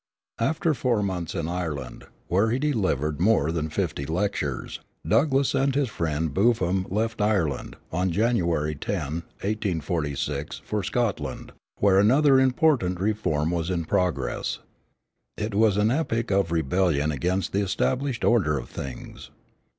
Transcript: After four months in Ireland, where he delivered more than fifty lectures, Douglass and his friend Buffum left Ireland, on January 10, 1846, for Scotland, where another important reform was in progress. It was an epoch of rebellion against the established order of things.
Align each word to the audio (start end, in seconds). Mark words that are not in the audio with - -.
After 0.39 0.73
four 0.73 1.03
months 1.03 1.35
in 1.35 1.47
Ireland, 1.47 2.07
where 2.27 2.49
he 2.49 2.57
delivered 2.57 3.19
more 3.21 3.51
than 3.51 3.69
fifty 3.69 4.03
lectures, 4.07 4.79
Douglass 5.07 5.53
and 5.53 5.75
his 5.75 5.89
friend 5.89 6.33
Buffum 6.33 6.87
left 6.89 7.21
Ireland, 7.21 7.75
on 7.91 8.11
January 8.11 8.73
10, 8.73 8.95
1846, 9.45 10.63
for 10.65 10.81
Scotland, 10.81 11.51
where 11.79 11.99
another 11.99 12.39
important 12.39 12.99
reform 12.99 13.51
was 13.51 13.69
in 13.69 13.85
progress. 13.85 14.57
It 15.37 15.53
was 15.53 15.77
an 15.77 15.91
epoch 15.91 16.31
of 16.31 16.51
rebellion 16.51 17.11
against 17.11 17.51
the 17.51 17.61
established 17.61 18.23
order 18.23 18.57
of 18.57 18.69
things. 18.71 19.29